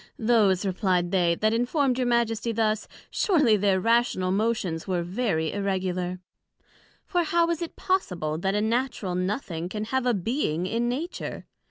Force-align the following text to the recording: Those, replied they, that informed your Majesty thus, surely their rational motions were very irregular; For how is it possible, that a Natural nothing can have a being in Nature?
Those, 0.17 0.65
replied 0.65 1.11
they, 1.11 1.35
that 1.35 1.53
informed 1.53 1.99
your 1.99 2.07
Majesty 2.07 2.51
thus, 2.51 2.87
surely 3.11 3.55
their 3.55 3.79
rational 3.79 4.31
motions 4.31 4.87
were 4.87 5.03
very 5.03 5.53
irregular; 5.53 6.17
For 7.05 7.21
how 7.21 7.47
is 7.51 7.61
it 7.61 7.75
possible, 7.75 8.39
that 8.39 8.55
a 8.55 8.61
Natural 8.61 9.13
nothing 9.13 9.69
can 9.69 9.83
have 9.83 10.07
a 10.07 10.15
being 10.15 10.65
in 10.65 10.89
Nature? 10.89 11.45